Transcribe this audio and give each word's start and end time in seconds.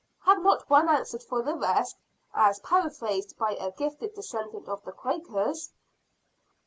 Had 0.23 0.39
not 0.39 0.67
one 0.67 0.89
answered 0.89 1.21
for 1.21 1.43
the 1.43 1.53
rest, 1.53 1.95
as 2.33 2.59
paraphrased 2.61 3.37
by 3.37 3.51
a 3.53 3.69
gifted 3.71 4.15
descendant 4.15 4.67
of 4.67 4.83
the 4.83 4.91
Quakers? 4.93 5.71